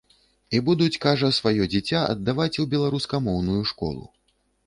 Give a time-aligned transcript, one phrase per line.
[0.59, 4.03] І будуць, кажа, сваё дзіця аддаваць у беларускамоўную школу.